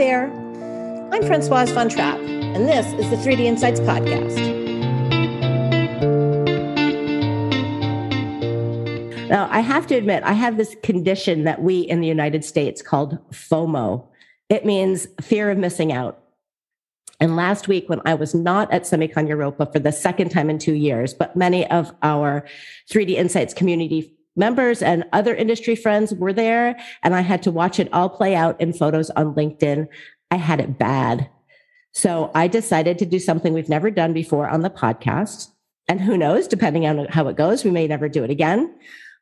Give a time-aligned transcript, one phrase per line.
[0.00, 0.30] there.
[1.12, 4.34] I'm Francoise Von Trapp, and this is the 3D InCites Podcast.
[9.28, 12.80] Now, I have to admit, I have this condition that we in the United States
[12.80, 14.06] called FOMO.
[14.48, 16.18] It means fear of missing out.
[17.20, 20.58] And last week, when I was not at Semicon Europa for the second time in
[20.58, 22.46] two years, but many of our
[22.90, 27.78] 3D InCites community members and other industry friends were there, and I had to watch
[27.78, 29.88] it all play out in photos on LinkedIn.
[30.30, 31.28] I had it bad.
[31.92, 35.48] So I decided to do something we've never done before on the podcast.
[35.88, 38.72] And who knows, depending on how it goes, we may never do it again.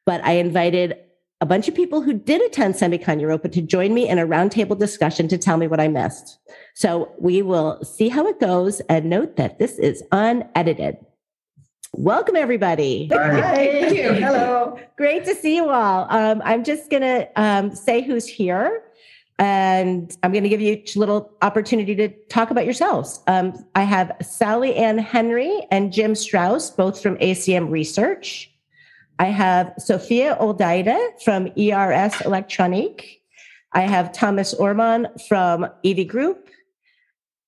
[0.05, 0.97] But I invited
[1.41, 4.79] a bunch of people who did attend Semicon Europa to join me in a roundtable
[4.79, 6.39] discussion to tell me what I missed.
[6.75, 10.99] So we will see how it goes and note that this is unedited.
[11.93, 13.09] Welcome, everybody.
[13.13, 13.41] Hi.
[13.41, 14.13] Thank you.
[14.13, 14.79] Hello.
[14.97, 16.07] Great to see you all.
[16.11, 18.83] Um, I'm just going to um, say who's here,
[19.39, 23.21] and I'm going to give you each little opportunity to talk about yourselves.
[23.27, 28.53] Um, I have Sally Ann Henry and Jim Strauss, both from ACM Research.
[29.19, 33.23] I have Sophia Oldaida from ERS electronic.
[33.73, 36.48] I have Thomas Uhrmann from EV Group.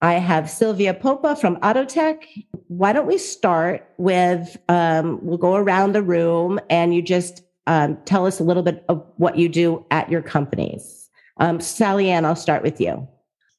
[0.03, 2.23] I have Sylvia Popa from Atotech.
[2.69, 7.99] Why don't we start with, um, we'll go around the room and you just um,
[8.07, 11.11] tell us a little bit of what you do at your companies.
[11.37, 13.07] Um, Sally Ann, I'll start with you.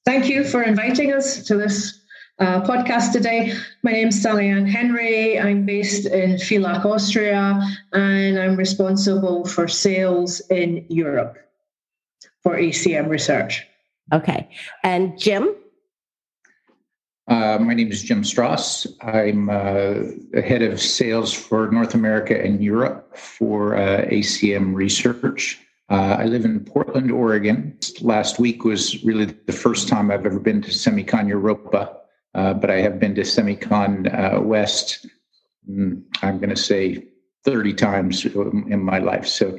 [0.05, 1.99] Thank you for inviting us to this
[2.39, 3.53] uh, podcast today.
[3.83, 5.39] My name is Sally Ann Henry.
[5.39, 7.61] I'm based in Villach, Austria,
[7.93, 11.37] and I'm responsible for sales in Europe
[12.41, 13.67] for ACM Research.
[14.11, 14.49] Okay.
[14.83, 15.53] And Jim?
[17.31, 18.85] Uh, my name is Jim Strauss.
[18.99, 25.57] I'm uh, head of sales for North America and Europe for uh, ACM Research.
[25.89, 27.79] Uh, I live in Portland, Oregon.
[28.01, 32.01] Last week was really the first time I've ever been to Semicon Europa
[32.35, 35.05] uh, but I have been to Semicon uh, West,
[35.69, 37.05] mm, I'm going to say
[37.45, 39.25] 30 times in my life.
[39.25, 39.57] So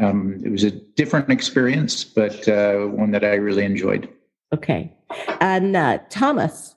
[0.00, 4.08] um, it was a different experience, but one that I really enjoyed.
[4.54, 4.96] Okay.
[5.42, 6.76] And Thomas.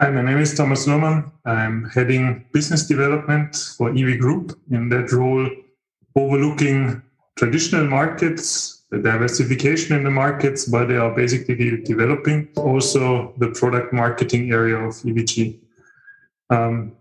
[0.00, 1.28] Hi, my name is Thomas Uhrmann.
[1.44, 4.56] I'm heading business development for EV Group.
[4.70, 5.50] In that role,
[6.14, 7.02] overlooking
[7.36, 12.46] traditional markets the diversification in the markets, but they are basically developing.
[12.54, 15.58] Also, the product marketing area of EVG.
[16.48, 16.92] Um,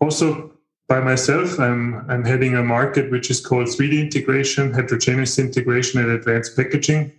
[0.00, 0.52] also,
[0.88, 6.10] by myself, I'm I'm heading a market which is called 3D integration, heterogeneous integration, and
[6.10, 7.12] advanced packaging.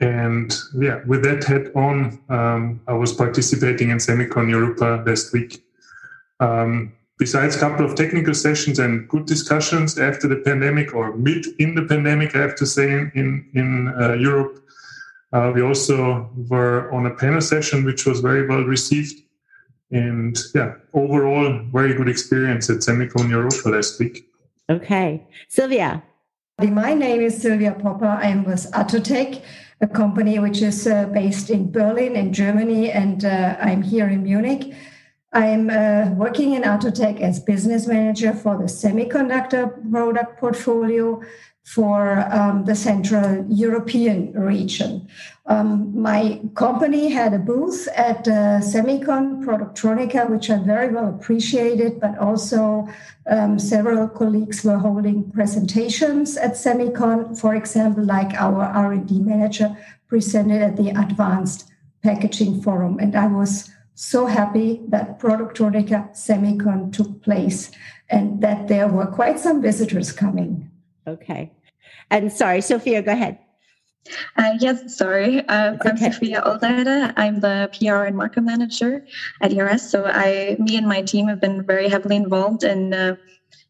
[0.00, 5.62] And yeah, with that hat on, um, I was participating in Semicon Europa last week.
[6.40, 11.46] Um, besides a couple of technical sessions and good discussions after the pandemic or mid
[11.58, 14.64] in the pandemic, I have to say, in, in uh, Europe,
[15.32, 19.22] uh, we also were on a panel session, which was very well received.
[19.90, 24.26] And yeah, overall, very good experience at Semicon Europa last week.
[24.70, 25.26] Okay.
[25.48, 26.02] Sylvia.
[26.58, 28.06] My name is Sylvia Popper.
[28.06, 29.42] I'm with Atotech,
[29.80, 34.22] a company which is uh, based in Berlin, in Germany, and uh, I'm here in
[34.22, 34.74] Munich.
[35.32, 41.22] I'm uh, working in Atotech as business manager for the semiconductor product portfolio
[41.64, 45.06] for um, the Central European region.
[45.46, 52.00] Um, my company had a booth at uh, Semicon Productronica, which I very well appreciated,
[52.00, 52.88] but also
[53.28, 57.38] um, several colleagues were holding presentations at Semicon.
[57.38, 59.76] For example, like our R&D manager
[60.08, 61.68] presented at the Advanced
[62.02, 67.70] Packaging Forum, and I was so happy that Productronica Semicon took place
[68.08, 70.69] and that there were quite some visitors coming.
[71.06, 71.52] Okay.
[72.10, 73.38] And sorry, Sophia, go ahead.
[74.36, 75.40] Uh, yes, sorry.
[75.48, 76.10] Uh, I'm okay.
[76.10, 77.12] Sophia Oldaida.
[77.16, 79.06] I'm the PR and market manager
[79.40, 79.88] at ERS.
[79.88, 83.16] So I, me and my team have been very heavily involved in uh,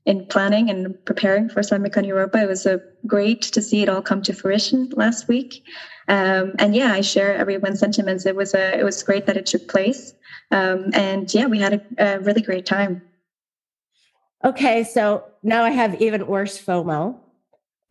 [0.06, 2.42] in planning and preparing for Semicon Europa.
[2.42, 5.62] It was uh, great to see it all come to fruition last week.
[6.08, 8.24] Um, and yeah, I share everyone's sentiments.
[8.24, 10.14] It was a, it was great that it took place.
[10.50, 13.02] Um, and yeah, we had a, a really great time.
[14.42, 17.20] Okay, so now I have even worse FOMO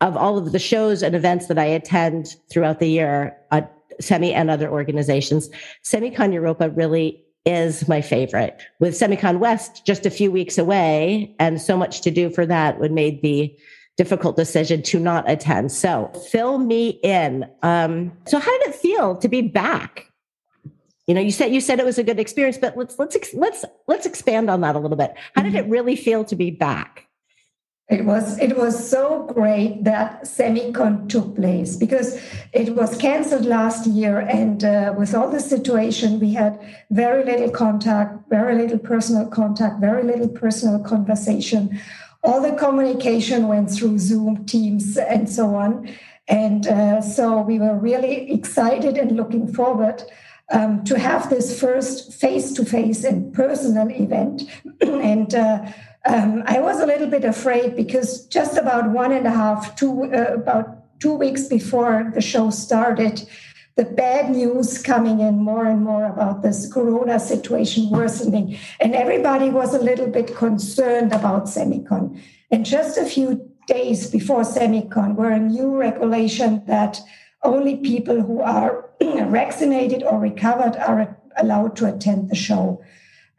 [0.00, 4.32] of all of the shows and events that I attend throughout the year at Semi
[4.32, 5.50] and other organizations.
[5.84, 8.62] Semicon Europa really is my favorite.
[8.78, 12.78] With Semicon West just a few weeks away and so much to do for that
[12.78, 13.54] would made the
[13.96, 15.72] difficult decision to not attend.
[15.72, 17.46] So fill me in.
[17.62, 20.06] Um, so how did it feel to be back?
[21.06, 23.64] You know, you said you said it was a good experience, but let's let's let's
[23.88, 25.14] let's expand on that a little bit.
[25.34, 25.72] How did it mm-hmm.
[25.72, 27.08] really feel to be back?
[27.90, 32.22] It was it was so great that Semicon took place because
[32.52, 36.60] it was cancelled last year, and uh, with all the situation, we had
[36.90, 41.80] very little contact, very little personal contact, very little personal conversation.
[42.22, 45.90] All the communication went through Zoom, Teams, and so on,
[46.28, 50.04] and uh, so we were really excited and looking forward.
[50.52, 54.42] Um, to have this first face-to-face and personal event,
[54.80, 55.64] and uh,
[56.06, 60.04] um, I was a little bit afraid because just about one and a half, two,
[60.04, 63.28] uh, about two weeks before the show started,
[63.76, 68.58] the bad news coming in more and more about this corona situation worsening.
[68.80, 72.20] And everybody was a little bit concerned about Semicon.
[72.50, 77.00] And just a few days before Semicon were a new regulation that
[77.42, 82.82] only people who are vaccinated or recovered are allowed to attend the show.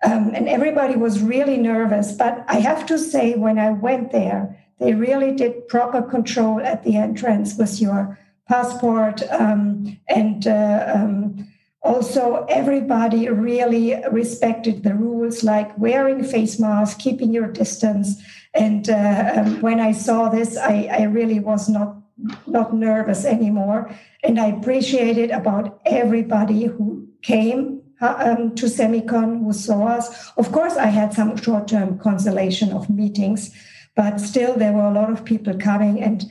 [0.03, 2.11] Um, and everybody was really nervous.
[2.11, 6.83] But I have to say, when I went there, they really did proper control at
[6.83, 8.17] the entrance with your
[8.47, 9.21] passport.
[9.31, 11.47] Um, and uh, um,
[11.83, 18.21] also, everybody really respected the rules like wearing face masks, keeping your distance.
[18.53, 21.97] And uh, um, when I saw this, I, I really was not
[22.45, 23.89] not nervous anymore.
[24.23, 30.31] And I appreciated about everybody who came um, to Semicon who saw us.
[30.37, 33.55] Of course, I had some short term consolation of meetings,
[33.95, 36.29] but still there were a lot of people coming, and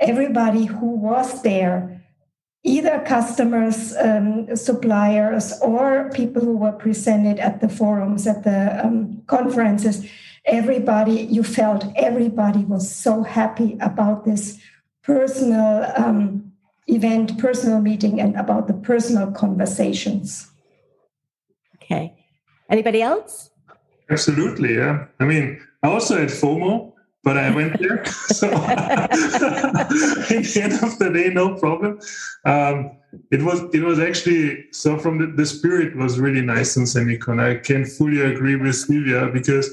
[0.00, 2.04] everybody who was there,
[2.62, 9.22] either customers, um, suppliers, or people who were presented at the forums, at the um,
[9.26, 10.06] conferences,
[10.44, 14.58] everybody, you felt everybody was so happy about this
[15.02, 16.52] personal um,
[16.86, 20.50] event, personal meeting, and about the personal conversations.
[21.90, 22.14] Okay.
[22.68, 23.50] Anybody else?
[24.10, 24.74] Absolutely.
[24.76, 25.06] Yeah.
[25.20, 26.92] I mean, I also had FOMO,
[27.24, 28.04] but I went there.
[28.06, 32.00] so at the end of the day, no problem.
[32.44, 32.98] Um,
[33.30, 37.40] it was it was actually so from the, the spirit was really nice in Semicon.
[37.40, 39.66] I can fully agree with Silvia because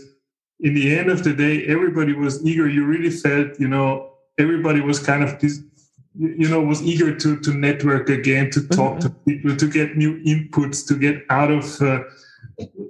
[0.62, 2.70] in the end of the day, everybody was eager.
[2.70, 5.60] You really felt, you know, everybody was kind of this
[6.18, 9.08] you know was eager to to network again to talk mm-hmm.
[9.08, 12.04] to people to get new inputs to get out of uh,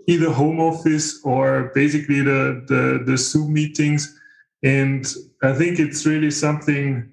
[0.08, 4.20] either home office or basically the, the the zoom meetings
[4.64, 5.14] and
[5.44, 7.10] i think it's really something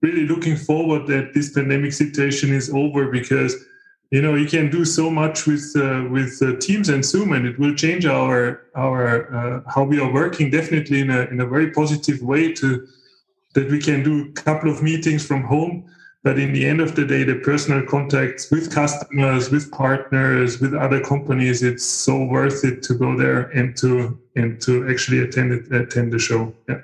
[0.00, 3.56] really looking forward that this pandemic situation is over because
[4.12, 7.46] you know you can do so much with uh, with uh, teams and zoom and
[7.46, 11.46] it will change our our uh, how we are working definitely in a in a
[11.46, 12.86] very positive way to
[13.54, 15.84] that we can do a couple of meetings from home
[16.22, 20.74] but in the end of the day the personal contacts with customers with partners with
[20.74, 25.52] other companies it's so worth it to go there and to and to actually attend
[25.52, 26.54] it, attend the show.
[26.68, 26.80] Yeah.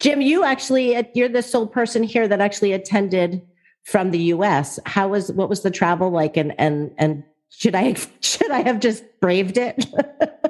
[0.00, 3.42] Jim you actually you're the sole person here that actually attended
[3.84, 7.94] from the us how was what was the travel like and and and should i
[8.20, 9.86] should i have just braved it?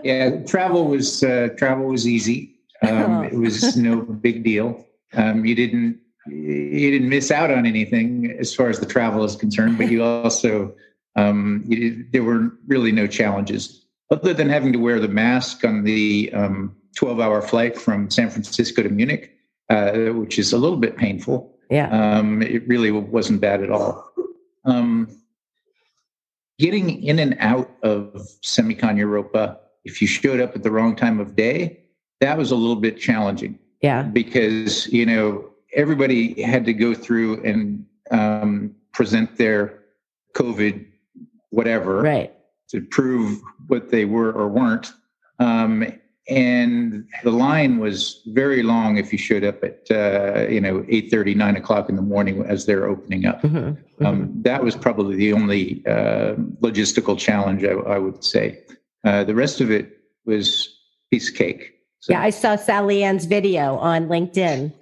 [0.05, 2.56] Yeah travel was uh, travel was easy
[2.87, 4.85] um, it was no big deal.
[5.15, 9.37] Um, you didn't you didn't miss out on anything as far as the travel is
[9.37, 10.75] concerned, but you also
[11.17, 15.83] um, you there were really no challenges other than having to wear the mask on
[15.85, 16.31] the
[16.97, 19.37] 12-hour um, flight from San Francisco to Munich,
[19.69, 21.53] uh, which is a little bit painful.
[21.71, 24.09] Yeah, um, it really wasn't bad at all.
[24.65, 25.09] Um,
[26.59, 28.13] getting in and out of
[28.43, 31.86] Semicon Europa, if you showed up at the wrong time of day,
[32.21, 33.59] that was a little bit challenging.
[33.83, 34.03] Yeah.
[34.03, 39.83] Because, you know, everybody had to go through and um, present their
[40.35, 40.87] COVID
[41.51, 42.03] whatever.
[42.03, 42.33] Right.
[42.71, 44.93] To prove what they were or weren't.
[45.39, 45.87] Um,
[46.29, 51.09] and the line was very long if you showed up at uh, you know 8
[51.09, 53.57] 30 9 o'clock in the morning as they're opening up mm-hmm.
[53.57, 54.07] Mm-hmm.
[54.07, 58.59] Um, that was probably the only uh, logistical challenge I, I would say
[59.05, 60.77] uh, the rest of it was
[61.13, 61.76] piece of cake
[62.07, 62.13] so.
[62.13, 64.73] Yeah, I saw Sally Ann's video on LinkedIn.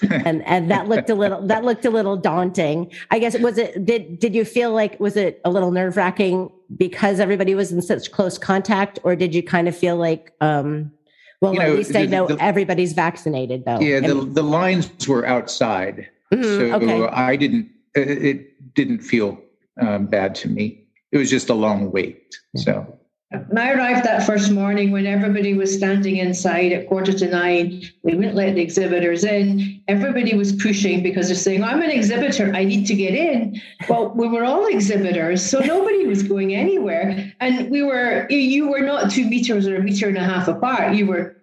[0.24, 2.88] and and that looked a little that looked a little daunting.
[3.10, 6.52] I guess was it did did you feel like was it a little nerve wracking
[6.76, 10.92] because everybody was in such close contact, or did you kind of feel like um
[11.40, 13.80] well you at least the, I know the, everybody's vaccinated though.
[13.80, 17.08] Yeah, the the lines were outside, mm-hmm, so okay.
[17.08, 19.36] I didn't it didn't feel
[19.80, 20.84] um, bad to me.
[21.10, 22.36] It was just a long wait.
[22.54, 22.97] So
[23.30, 27.82] I arrived that first morning when everybody was standing inside at quarter to nine.
[28.02, 29.82] They wouldn't let the exhibitors in.
[29.86, 33.60] Everybody was pushing because they're saying, I'm an exhibitor, I need to get in.
[33.86, 37.34] Well, we were all exhibitors, so nobody was going anywhere.
[37.40, 40.94] And we were, you were not two meters or a meter and a half apart.
[40.94, 41.37] You were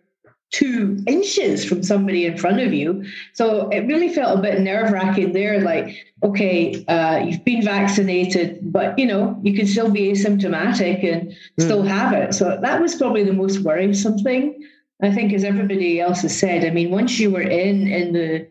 [0.51, 3.05] two inches from somebody in front of you.
[3.33, 5.59] So it really felt a bit nerve wracking there.
[5.59, 11.31] Like, okay, uh, you've been vaccinated, but you know, you can still be asymptomatic and
[11.31, 11.35] mm.
[11.57, 12.33] still have it.
[12.33, 14.63] So that was probably the most worrisome thing.
[15.01, 18.47] I think, as everybody else has said, I mean, once you were in in the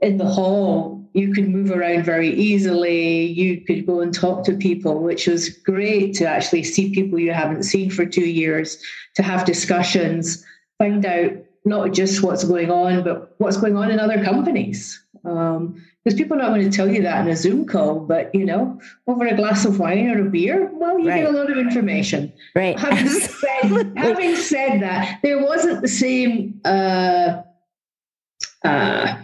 [0.00, 3.26] in the hall, you could move around very easily.
[3.26, 7.32] You could go and talk to people, which was great to actually see people you
[7.32, 8.80] haven't seen for two years,
[9.16, 10.44] to have discussions,
[10.78, 11.32] find out
[11.64, 15.02] not just what's going on, but what's going on in other companies.
[15.24, 18.34] Um, because people are not going to tell you that in a Zoom call, but
[18.34, 21.22] you know, over a glass of wine or a beer, well, you right.
[21.22, 22.32] get a lot of information.
[22.54, 22.78] Right.
[22.78, 27.42] Having said, having said that, there wasn't the same uh,
[28.64, 29.16] uh,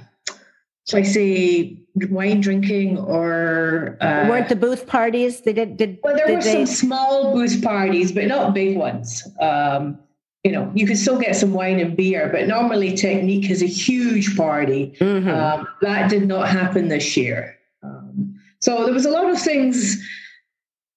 [0.85, 1.79] so I say
[2.11, 5.41] wine drinking or uh, weren't the booth parties?
[5.41, 5.77] They did.
[5.77, 6.53] did well, there did were they...
[6.53, 9.27] some small booth parties, but not big ones.
[9.41, 9.99] Um,
[10.45, 13.67] you know, you could still get some wine and beer, but normally Technique has a
[13.67, 14.95] huge party.
[15.01, 15.29] Mm-hmm.
[15.29, 17.57] Um, that did not happen this year.
[17.83, 20.07] Um, so there was a lot of things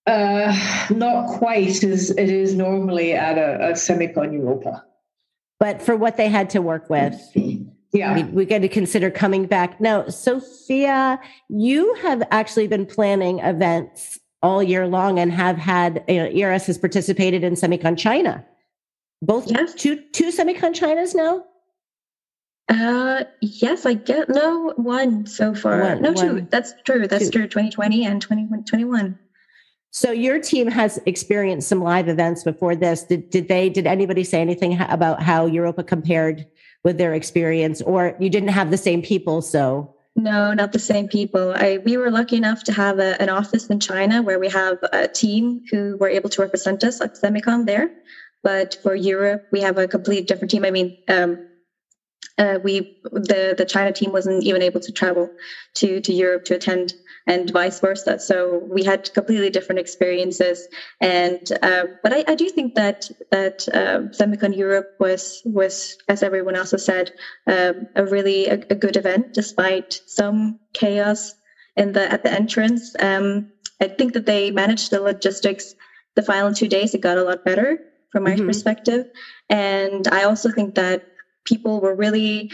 [0.06, 4.84] uh, not quite as it is normally at a, a Semicon Europa.
[5.60, 7.16] But for what they had to work with,
[7.94, 13.40] yeah we, we got to consider coming back now sophia you have actually been planning
[13.40, 18.46] events all year long and have had you know, ers has participated in semicon china
[19.22, 19.74] both yes.
[19.74, 21.44] two two semicon chinas now?
[22.70, 25.82] Uh yes i get no one so far.
[25.82, 26.28] One, no one.
[26.28, 27.40] two that's true that's two.
[27.40, 29.18] true 2020 and 2021
[29.92, 33.04] so your team has experienced some live events before this.
[33.04, 36.46] Did, did they did anybody say anything about how europa compared
[36.84, 37.82] with their experience?
[37.82, 39.96] Or you didn't have the same people so?
[40.16, 41.54] No not the same people.
[41.56, 44.78] I, we were lucky enough to have a, an office in china where we have
[44.92, 47.90] a team who were able to represent us at semicon there
[48.50, 51.32] but for europe we have a completely different team i mean um,
[52.38, 55.30] uh, we the the China team wasn't even able to travel
[55.76, 56.94] to to Europe to attend,
[57.26, 58.20] and vice versa.
[58.20, 60.68] So we had completely different experiences.
[61.02, 66.22] And uh, but I, I, do think that that uh, Semicon Europe was was as
[66.22, 67.12] everyone else has said
[67.48, 71.34] um, a really a, a, good event despite some chaos
[71.76, 72.96] in the at the entrance.
[73.00, 73.52] Um,
[73.82, 75.76] I think that they managed the logistics.
[76.16, 77.80] The final two days it got a lot better
[78.18, 78.48] from my mm-hmm.
[78.48, 79.06] perspective,
[79.48, 81.06] and I also think that
[81.46, 82.52] people were really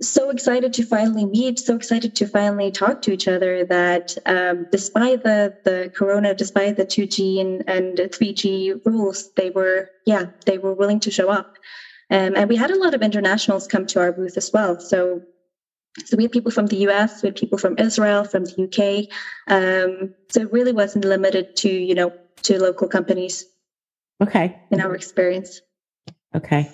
[0.00, 4.66] so excited to finally meet, so excited to finally talk to each other that um,
[4.70, 10.58] despite the, the corona, despite the 2G and, and 3G rules, they were, yeah, they
[10.58, 11.56] were willing to show up.
[12.10, 14.78] Um, and we had a lot of internationals come to our booth as well.
[14.78, 15.22] So,
[16.04, 19.10] so we had people from the US, we had people from Israel, from the UK.
[19.48, 23.44] Um, so it really wasn't limited to, you know, to local companies.
[24.20, 24.60] Okay.
[24.70, 25.60] In our experience.
[26.34, 26.70] Okay.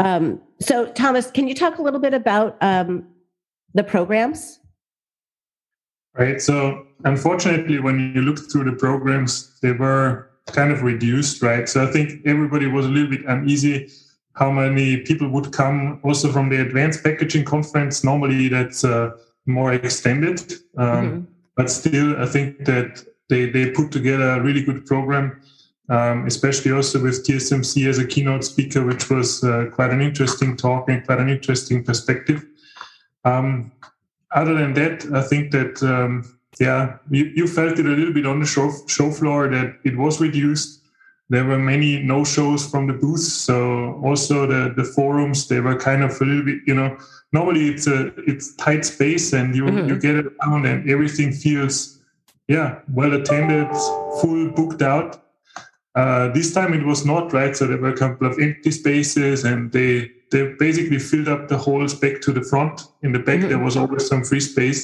[0.00, 3.06] Um, so, Thomas, can you talk a little bit about um,
[3.74, 4.60] the programs?
[6.14, 6.40] Right.
[6.40, 11.68] So, unfortunately, when you look through the programs, they were kind of reduced, right?
[11.68, 13.88] So, I think everybody was a little bit uneasy
[14.34, 18.04] how many people would come also from the advanced packaging conference.
[18.04, 19.10] Normally, that's uh,
[19.46, 20.52] more extended.
[20.76, 21.20] Um, mm-hmm.
[21.56, 25.40] But still, I think that they, they put together a really good program
[25.88, 30.56] um, especially also with TSMC as a keynote speaker, which was uh, quite an interesting
[30.56, 32.44] talk and quite an interesting perspective.
[33.24, 33.72] Um,
[34.30, 38.26] other than that, I think that um, yeah, you, you, felt it a little bit
[38.26, 40.82] on the show, show floor that it was reduced.
[41.30, 45.76] There were many no shows from the booths, so also the the forums they were
[45.76, 46.96] kind of a little bit you know.
[47.32, 49.88] Normally it's a it's tight space and you mm-hmm.
[49.88, 51.98] you get it around and everything feels
[52.48, 53.68] yeah well attended,
[54.20, 55.27] full booked out
[55.98, 59.44] uh, this time it was not right, so there were a couple of empty spaces,
[59.44, 62.82] and they they basically filled up the holes back to the front.
[63.02, 63.48] In the back, mm-hmm.
[63.48, 64.80] there was always some free space,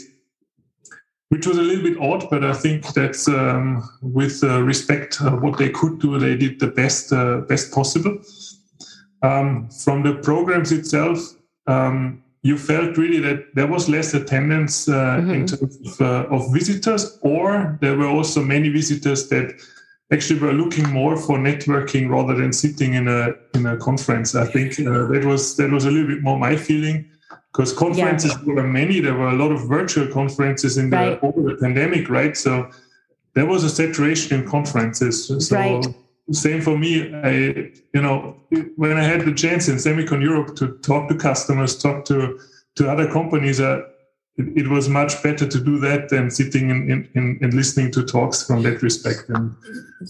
[1.29, 5.41] which was a little bit odd, but I think that's um, with uh, respect of
[5.41, 8.19] what they could do, they did the best uh, best possible.
[9.23, 11.19] Um, from the programs itself,
[11.69, 15.31] um, you felt really that there was less attendance uh, mm-hmm.
[15.31, 19.55] in terms of, uh, of visitors, or there were also many visitors that
[20.15, 23.21] actually we were looking more for networking rather than sitting in a
[23.55, 24.35] in a conference.
[24.35, 27.11] I think uh, that was that was a little bit more my feeling
[27.53, 28.55] because conferences yeah.
[28.55, 29.01] were many.
[29.01, 31.19] There were a lot of virtual conferences in the right.
[31.23, 32.37] over the pandemic, right?
[32.37, 32.71] So
[33.35, 35.15] there was a saturation in conferences.
[35.49, 35.87] So right.
[36.31, 37.15] same for me.
[37.31, 37.33] I
[37.97, 38.37] you know
[38.77, 42.39] when I had the chance in Semicon Europe to talk to customers, talk to
[42.77, 43.61] to other companies.
[43.61, 43.83] Uh,
[44.37, 48.03] it, it, was much better to do that than sitting and, and, and listening to
[48.03, 49.29] talks from that respect.
[49.29, 49.55] And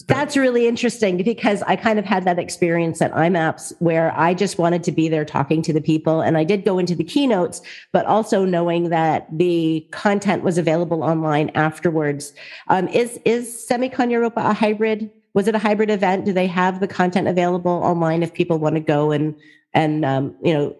[0.07, 4.57] that's really interesting because I kind of had that experience at IMAPS where I just
[4.57, 6.21] wanted to be there talking to the people.
[6.21, 11.03] And I did go into the keynotes, but also knowing that the content was available
[11.03, 12.33] online afterwards.
[12.67, 15.11] Um, is, is Semicon Europa a hybrid?
[15.35, 16.25] Was it a hybrid event?
[16.25, 19.35] Do they have the content available online if people want to go and,
[19.71, 20.75] and, um, you know,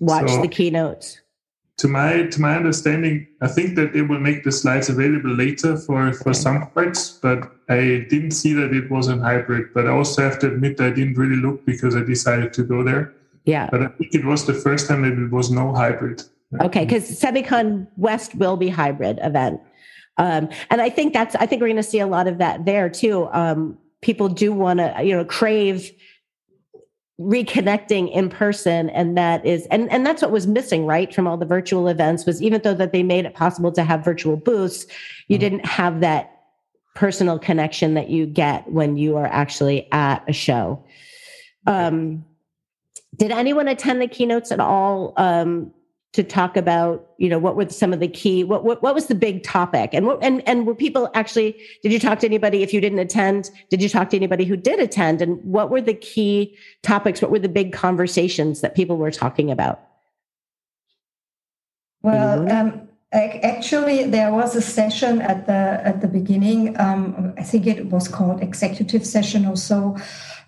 [0.00, 1.21] watch so, the keynotes?
[1.82, 5.76] To my to my understanding, I think that they will make the slides available later
[5.76, 9.74] for for some parts, but I didn't see that it was a hybrid.
[9.74, 12.84] But I also have to admit I didn't really look because I decided to go
[12.84, 13.12] there.
[13.46, 13.68] Yeah.
[13.68, 16.22] But I think it was the first time that it was no hybrid.
[16.60, 19.60] Okay, because Semicon West will be hybrid event.
[20.18, 22.64] Um, and I think that's I think we're going to see a lot of that
[22.64, 23.28] there too.
[23.32, 25.90] Um, people do want to you know crave
[27.22, 31.36] reconnecting in person and that is and and that's what was missing right from all
[31.36, 34.86] the virtual events was even though that they made it possible to have virtual booths
[35.28, 35.40] you mm-hmm.
[35.40, 36.42] didn't have that
[36.94, 40.84] personal connection that you get when you are actually at a show.
[41.66, 42.24] Um
[43.16, 45.14] did anyone attend the keynotes at all?
[45.16, 45.72] Um
[46.12, 49.06] to talk about you know what were some of the key what what, what was
[49.06, 49.90] the big topic?
[49.92, 52.98] And what and and were people actually did you talk to anybody if you didn't
[52.98, 53.50] attend?
[53.70, 55.22] Did you talk to anybody who did attend?
[55.22, 57.22] And what were the key topics?
[57.22, 59.80] What were the big conversations that people were talking about?
[62.02, 66.78] Well um, actually there was a session at the at the beginning.
[66.78, 69.96] Um, i think it was called executive session or so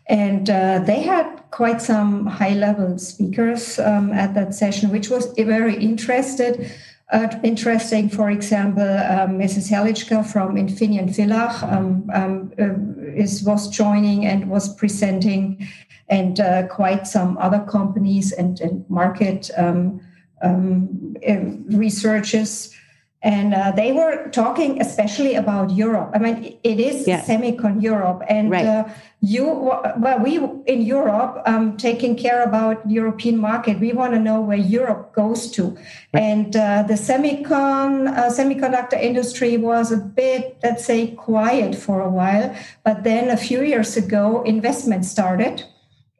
[0.06, 5.26] and uh, they had quite some high level speakers um, at that session, which was
[5.36, 6.70] very interested.
[7.12, 9.70] Uh, interesting, for example, um, Mrs.
[9.70, 15.66] Herlitschka from Infineon Villach um, um, uh, is, was joining and was presenting,
[16.08, 20.00] and uh, quite some other companies and, and market um,
[20.42, 21.36] um, uh,
[21.76, 22.74] researchers
[23.24, 26.10] and uh, they were talking especially about Europe.
[26.14, 27.22] I mean, it is yeah.
[27.22, 28.66] Semicon Europe, and right.
[28.66, 28.84] uh,
[29.22, 33.80] you well, we in Europe um, taking care about European market.
[33.80, 35.70] We want to know where Europe goes to,
[36.12, 36.22] right.
[36.22, 42.10] and uh, the semicon uh, semiconductor industry was a bit, let's say, quiet for a
[42.10, 42.54] while.
[42.84, 45.64] But then a few years ago, investment started,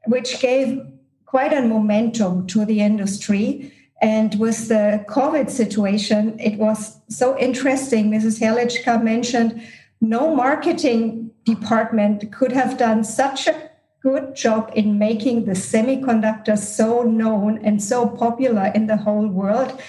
[0.06, 0.80] which gave
[1.26, 3.70] quite a momentum to the industry
[4.04, 8.10] and with the COVID situation, it was so interesting.
[8.10, 8.38] Mrs.
[8.38, 9.62] Herlitschka mentioned
[10.02, 13.70] no marketing department could have done such a
[14.02, 19.80] good job in making the semiconductor so known and so popular in the whole world.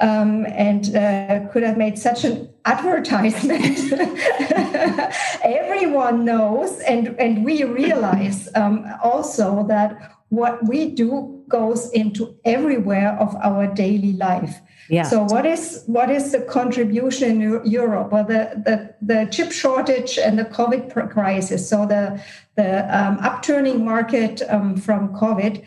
[0.00, 3.92] Um, and uh, could have made such an advertisement.
[5.44, 13.10] Everyone knows, and, and we realize um, also that what we do goes into everywhere
[13.20, 14.54] of our daily life.
[14.90, 15.04] Yeah.
[15.04, 18.10] So what is what is the contribution in Europe?
[18.10, 21.68] Well, the, the, the chip shortage and the COVID crisis.
[21.68, 22.20] So the
[22.56, 25.64] the um, upturning market um, from COVID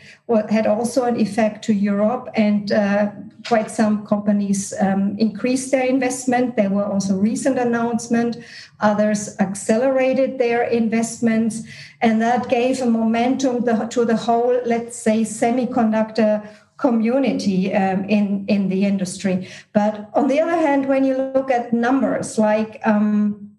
[0.50, 3.10] had also an effect to Europe, and uh,
[3.48, 6.56] quite some companies um, increased their investment.
[6.56, 8.38] There were also recent announcements.
[8.80, 11.62] Others accelerated their investments,
[12.02, 15.73] and that gave a momentum to the whole, let's say, semiconductor
[16.76, 19.48] community um, in in the industry.
[19.72, 23.50] But on the other hand, when you look at numbers, like um,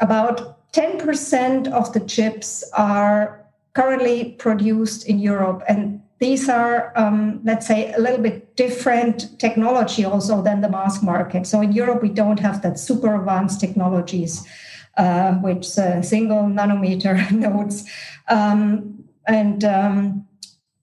[0.00, 7.40] about ten percent of the chips are currently produced in Europe, and these are, um,
[7.44, 11.46] let's say, a little bit different technology also than the mass market.
[11.46, 14.46] So in Europe, we don't have that super advanced technologies,
[14.96, 17.84] uh, which uh, single nanometer nodes,
[18.28, 20.26] um, and um,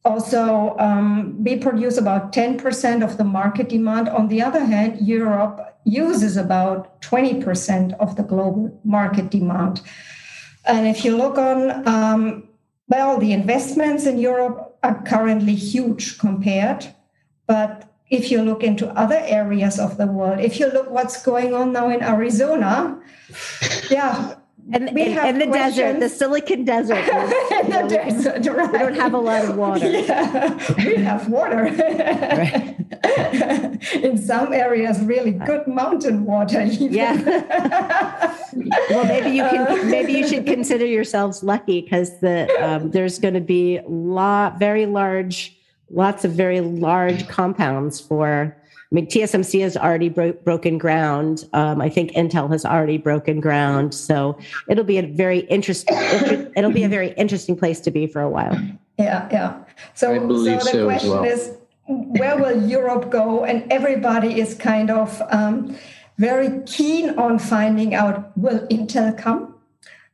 [0.03, 4.09] also um, we produce about 10% of the market demand.
[4.09, 9.81] On the other hand europe uses about 20% of the global market demand.
[10.65, 12.47] And if you look on um,
[12.91, 16.93] well the investments in europe are currently huge compared
[17.47, 21.53] but if you look into other areas of the world if you look what's going
[21.53, 22.99] on now in arizona
[23.89, 24.35] yeah
[24.74, 25.76] and we in, in the questions.
[25.76, 27.06] desert, the Silicon Desert.
[27.06, 28.71] the desert, right.
[28.71, 29.86] We don't have a lot of water.
[29.91, 31.65] Yeah, we have water.
[33.93, 36.62] in some areas, really good mountain water.
[36.62, 36.93] Even.
[36.93, 38.36] Yeah.
[38.89, 39.67] well, maybe you can.
[39.67, 44.60] Uh, maybe you should consider yourselves lucky because the um, there's going to be lot
[44.60, 45.58] very large,
[45.89, 48.61] lots of very large compounds for
[48.91, 51.47] I mean, TSMC has already bro- broken ground.
[51.54, 53.93] Um, I think Intel has already broken ground.
[53.93, 55.95] So it'll be a very interesting.
[56.58, 58.58] it'll be a very interesting place to be for a while.
[58.97, 59.63] Yeah, yeah.
[59.93, 61.23] So, so the so question well.
[61.23, 63.45] is, where will Europe go?
[63.45, 65.77] And everybody is kind of um,
[66.17, 69.56] very keen on finding out will Intel come?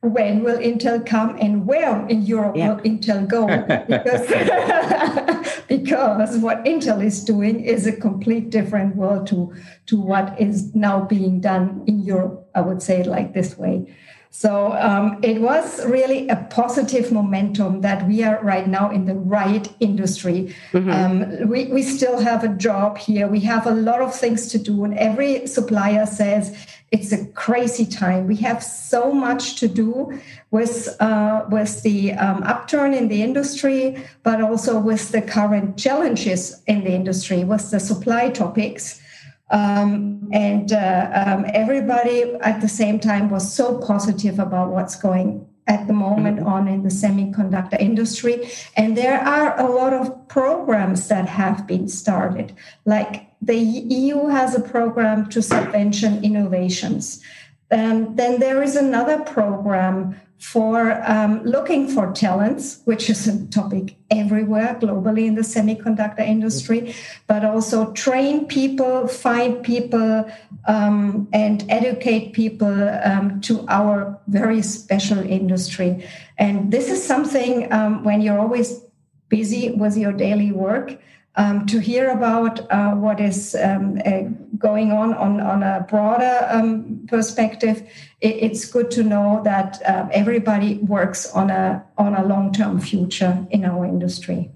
[0.01, 2.73] When will Intel come and where in Europe yeah.
[2.73, 3.47] will Intel go?
[3.87, 4.27] Because,
[5.67, 9.53] because what Intel is doing is a complete different world to,
[9.87, 12.49] to what is now being done in Europe.
[12.55, 13.93] I would say it like this way.
[14.29, 19.15] So um, it was really a positive momentum that we are right now in the
[19.15, 20.53] right industry.
[20.73, 20.91] Mm-hmm.
[20.91, 23.27] Um, we, we still have a job here.
[23.27, 24.83] We have a lot of things to do.
[24.83, 26.55] And every supplier says
[26.91, 28.27] it's a crazy time.
[28.27, 30.19] We have so much to do
[30.51, 36.61] with, uh, with the um, upturn in the industry, but also with the current challenges
[36.65, 39.01] in the industry, with the supply topics.
[39.49, 45.45] Um, and uh, um, everybody at the same time was so positive about what's going
[45.67, 46.47] at the moment mm-hmm.
[46.47, 48.49] on in the semiconductor industry.
[48.75, 52.55] And there are a lot of programs that have been started.
[52.85, 57.21] Like the EU has a program to subvention innovations.
[57.69, 63.95] Um, then there is another program for um, looking for talents, which is a topic
[64.11, 66.93] everywhere globally in the semiconductor industry,
[67.25, 70.29] but also train people, find people,
[70.67, 76.07] um, and educate people um, to our very special industry.
[76.37, 78.81] And this is something um, when you're always
[79.29, 80.99] busy with your daily work
[81.37, 84.21] um, to hear about uh, what is um, uh,
[84.57, 87.87] going on, on on a broader um, perspective.
[88.21, 92.81] It, it's good to know that uh, everybody works on a on a long term
[92.81, 94.51] future in our industry.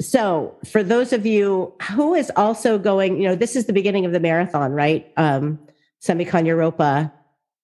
[0.00, 4.04] So, for those of you who is also going, you know, this is the beginning
[4.04, 5.10] of the marathon, right?
[5.16, 5.58] Um,
[6.02, 7.10] Semicon Europa,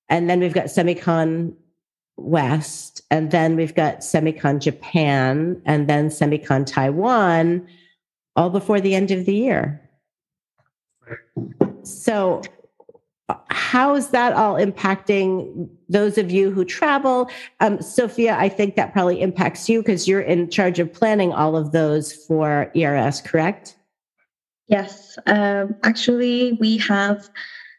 [0.08, 1.54] and then we've got Semicon
[2.16, 7.68] West, and then we've got Semicon Japan, and then Semicon Taiwan
[8.36, 9.88] all before the end of the year.
[11.82, 12.42] So,
[13.48, 17.30] how is that all impacting those of you who travel?
[17.60, 21.56] Um, Sophia, I think that probably impacts you because you're in charge of planning all
[21.56, 23.76] of those for ERS, correct?
[24.66, 25.18] Yes.
[25.26, 27.28] Um, actually, we have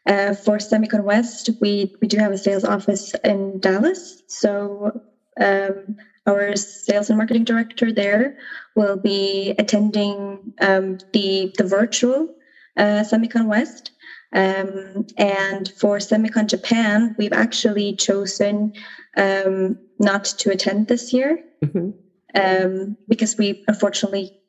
[0.06, 4.22] uh, for Semicon West, we, we do have a sales office in Dallas.
[4.26, 5.00] So,
[5.40, 8.38] um, our sales and marketing director there
[8.76, 12.34] will be attending um, the the virtual
[12.76, 13.90] uh, Semicon West.
[14.34, 18.72] Um, and for Semicon Japan, we've actually chosen
[19.16, 21.90] um, not to attend this year mm-hmm.
[22.34, 24.40] Um, because we unfortunately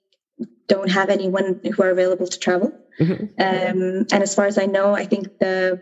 [0.69, 2.71] don't have anyone who are available to travel.
[2.97, 3.23] Mm-hmm.
[3.37, 5.81] Um, and as far as I know, I think the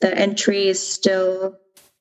[0.00, 1.58] the entry is still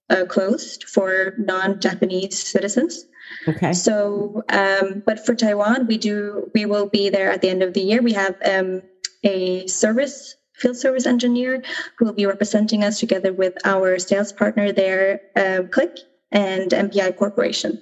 [0.09, 3.05] uh, closed for non-Japanese citizens.
[3.47, 3.73] Okay.
[3.73, 7.73] So, um, but for Taiwan, we do we will be there at the end of
[7.73, 8.01] the year.
[8.01, 8.81] We have um,
[9.23, 11.62] a service field service engineer
[11.97, 15.99] who will be representing us together with our sales partner there, uh, Click
[16.31, 17.81] and MPI Corporation.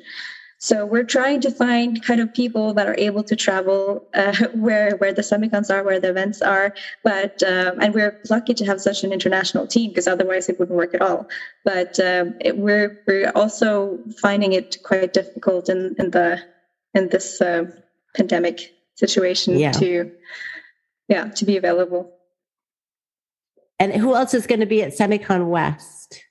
[0.63, 4.95] So we're trying to find kind of people that are able to travel uh, where
[4.97, 6.75] where the semicons are, where the events are.
[7.03, 10.77] But um, and we're lucky to have such an international team because otherwise it wouldn't
[10.77, 11.27] work at all.
[11.65, 16.39] But um, it, we're we're also finding it quite difficult in in the
[16.93, 17.63] in this uh,
[18.15, 19.71] pandemic situation yeah.
[19.71, 20.11] to
[21.07, 22.13] yeah to be available.
[23.79, 26.23] And who else is going to be at Semicon West?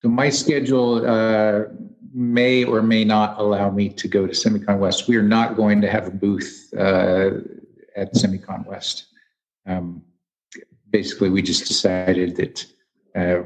[0.00, 1.04] So my schedule.
[1.06, 1.64] Uh,
[2.12, 5.08] may or may not allow me to go to Semicon West.
[5.08, 7.30] We are not going to have a booth uh,
[7.96, 9.06] at Semicon West.
[9.66, 10.02] Um,
[10.90, 12.66] basically, we just decided that
[13.14, 13.42] uh,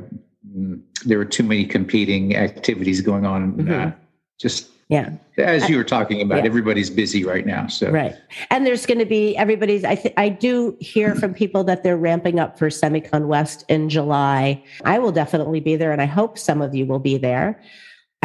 [1.05, 3.43] there were too many competing activities going on.
[3.43, 3.89] Uh, mm-hmm.
[3.89, 3.93] Uh,
[4.39, 6.45] just yeah, as you were talking about, yeah.
[6.45, 7.67] everybody's busy right now.
[7.67, 8.15] So right,
[8.51, 9.83] and there's going to be everybody's.
[9.85, 13.89] I th- I do hear from people that they're ramping up for Semicon West in
[13.89, 14.63] July.
[14.85, 17.61] I will definitely be there, and I hope some of you will be there.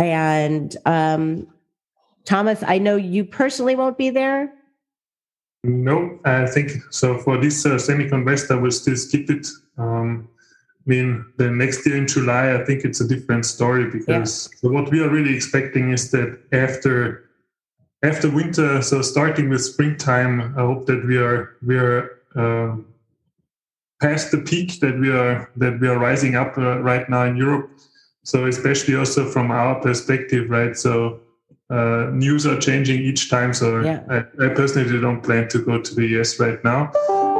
[0.01, 1.47] And um,
[2.25, 4.51] Thomas, I know you personally won't be there.
[5.63, 7.19] No, I think so.
[7.19, 9.47] For this uh, Semicon West, I will still skip it.
[9.77, 10.27] Um,
[10.87, 14.59] I mean, the next year in July, I think it's a different story because yeah.
[14.59, 17.29] so what we are really expecting is that after
[18.03, 22.77] after winter, so starting with springtime, I hope that we are we are uh,
[24.01, 27.35] past the peak that we are that we are rising up uh, right now in
[27.35, 27.69] Europe
[28.23, 30.75] so especially also from our perspective, right?
[30.77, 31.19] So
[31.69, 33.53] uh, news are changing each time.
[33.53, 34.03] So yeah.
[34.09, 36.91] I, I, personally don't plan to go to the US right now.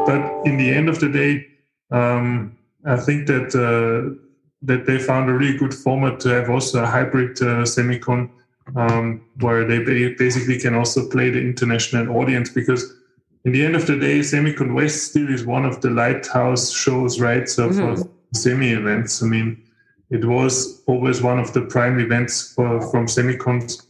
[0.06, 1.46] But in the end of the day,
[1.91, 4.15] um, I think that uh,
[4.63, 8.30] that they found a really good format to have also a hybrid uh, semicon.
[8.76, 9.80] um, where they
[10.13, 12.94] basically can also play the international audience because
[13.44, 17.20] in the end of the day, Semicon West still is one of the lighthouse shows,
[17.20, 17.50] right?
[17.50, 18.04] So mm-hmm.
[18.04, 19.63] for semi events, I mean,
[20.12, 23.82] it was always one of the prime events for, from Semicon.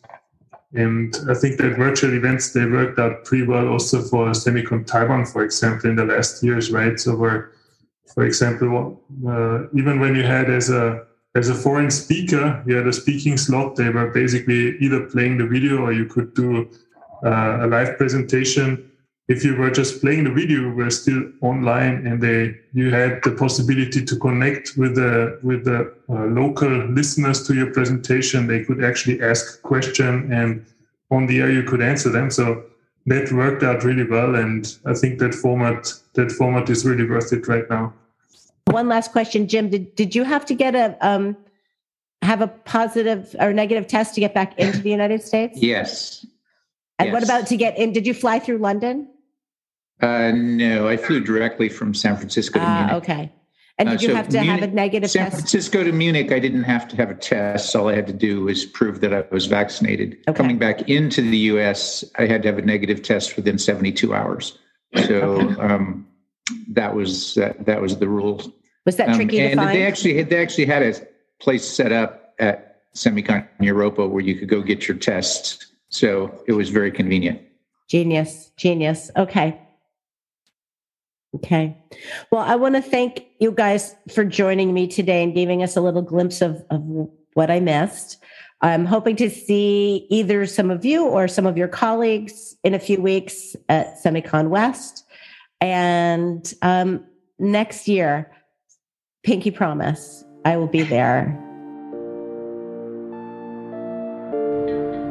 [0.74, 5.26] And I think that virtual events, they worked out pretty well also for Semicon Taiwan,
[5.26, 6.98] for example, in the last years, right?
[7.00, 7.52] So where,
[8.14, 12.88] for example, uh, even when you had as a as a foreign speaker, you had
[12.88, 13.78] a speaking slot.
[13.78, 16.70] They were basically either playing the video or you could do
[17.26, 18.91] uh, a live presentation
[19.32, 22.39] if you were just playing the video, you were still online, and they
[22.74, 27.72] you had the possibility to connect with the with the uh, local listeners to your
[27.72, 28.48] presentation.
[28.48, 30.65] They could actually ask question, and
[31.12, 32.30] on the air you could answer them.
[32.30, 32.63] So
[33.06, 37.32] that worked out really well, and I think that format that format is really worth
[37.32, 37.94] it right now.
[38.65, 39.70] One last question, Jim.
[39.70, 41.38] Did did you have to get a um,
[42.22, 45.58] have a positive or negative test to get back into the United States?
[45.62, 46.26] Yes.
[47.00, 47.13] And yes.
[47.13, 47.94] what about to get in?
[47.94, 49.08] Did you fly through London?
[50.02, 53.04] Uh, no, I flew directly from San Francisco to uh, Munich.
[53.04, 53.32] Okay.
[53.78, 55.14] And did uh, you so have to Munich, have a negative test?
[55.14, 55.36] San test?
[55.36, 57.76] Francisco to Munich, I didn't have to have a test.
[57.76, 60.18] All I had to do was prove that I was vaccinated.
[60.28, 60.38] Okay.
[60.38, 64.58] Coming back into the US, I had to have a negative test within 72 hours.
[65.08, 66.08] So um,
[66.70, 68.42] that was that, that was the rule.
[68.86, 69.78] Was that tricky um, and to find?
[69.78, 70.94] They actually they actually had a
[71.40, 75.66] place set up at Semicon Europa where you could go get your tests.
[75.90, 77.42] So it was very convenient.
[77.88, 79.12] Genius, genius.
[79.18, 79.60] Okay.
[81.36, 81.78] Okay.
[82.32, 85.82] Well, I want to thank you guys for joining me today and giving us a
[85.82, 86.82] little glimpse of, of
[87.34, 88.17] what I missed.
[88.62, 92.80] I'm hoping to see either some of you or some of your colleagues in a
[92.80, 95.06] few weeks at Semicon West.
[95.62, 97.06] And um,
[97.39, 98.32] next year,
[99.24, 101.38] Pinky Promise, I will be there.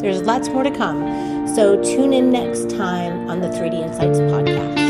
[0.01, 1.47] There's lots more to come.
[1.55, 4.90] So tune in next time on the 3D InCites podcast.